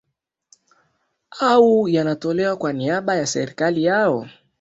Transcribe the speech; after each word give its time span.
au 1.49 1.87
yanayotolewa 1.89 2.55
kwa 2.57 2.73
niaba 2.73 3.15
ya 3.15 3.25
serikali 3.27 3.83
yao 3.83 4.27